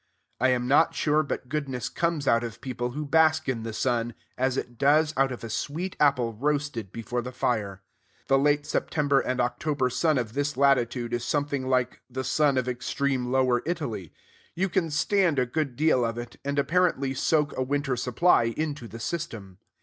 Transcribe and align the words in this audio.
I 0.39 0.47
am 0.47 0.67
not 0.67 0.95
sure 0.95 1.21
but 1.21 1.47
goodness 1.47 1.87
comes 1.87 2.27
out 2.27 2.43
of 2.43 2.59
people 2.59 2.93
who 2.93 3.05
bask 3.05 3.47
in 3.47 3.61
the 3.61 3.71
sun, 3.71 4.15
as 4.35 4.57
it 4.57 4.79
does 4.79 5.13
out 5.15 5.31
of 5.31 5.43
a 5.43 5.47
sweet 5.51 5.95
apple 5.99 6.33
roasted 6.33 6.91
before 6.91 7.21
the 7.21 7.31
fire. 7.31 7.83
The 8.25 8.39
late 8.39 8.65
September 8.65 9.19
and 9.19 9.39
October 9.39 9.91
sun 9.91 10.17
of 10.17 10.33
this 10.33 10.57
latitude 10.57 11.13
is 11.13 11.23
something 11.23 11.67
like 11.67 12.01
the 12.09 12.23
sun 12.23 12.57
of 12.57 12.67
extreme 12.67 13.31
Lower 13.31 13.61
Italy: 13.63 14.11
you 14.55 14.69
can 14.69 14.89
stand 14.89 15.37
a 15.37 15.45
good 15.45 15.75
deal 15.75 16.03
of 16.03 16.17
it, 16.17 16.37
and 16.43 16.57
apparently 16.57 17.13
soak 17.13 17.55
a 17.55 17.61
winter 17.61 17.95
supply 17.95 18.45
into 18.45 18.87
the 18.87 18.99
system. 18.99 19.59